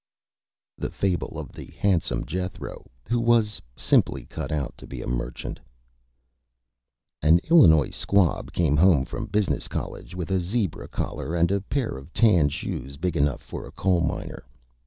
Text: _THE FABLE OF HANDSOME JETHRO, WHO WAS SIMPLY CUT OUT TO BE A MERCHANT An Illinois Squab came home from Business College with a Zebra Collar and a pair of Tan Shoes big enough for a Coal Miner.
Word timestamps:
_THE 0.81 0.89
FABLE 0.89 1.37
OF 1.37 1.55
HANDSOME 1.57 2.25
JETHRO, 2.25 2.87
WHO 3.07 3.19
WAS 3.19 3.61
SIMPLY 3.75 4.25
CUT 4.25 4.51
OUT 4.51 4.73
TO 4.75 4.87
BE 4.87 5.03
A 5.03 5.07
MERCHANT 5.07 5.59
An 7.21 7.39
Illinois 7.51 7.91
Squab 7.91 8.51
came 8.51 8.77
home 8.77 9.05
from 9.05 9.27
Business 9.27 9.67
College 9.67 10.15
with 10.15 10.31
a 10.31 10.39
Zebra 10.39 10.87
Collar 10.87 11.35
and 11.35 11.51
a 11.51 11.61
pair 11.61 11.89
of 11.89 12.11
Tan 12.13 12.49
Shoes 12.49 12.97
big 12.97 13.15
enough 13.15 13.41
for 13.43 13.67
a 13.67 13.71
Coal 13.71 14.01
Miner. 14.01 14.43